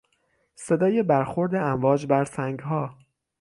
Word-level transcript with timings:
صدای 0.55 1.03
برخورد 1.03 1.55
امواج 1.55 2.05
بر 2.05 2.23
سنگها 2.25 2.95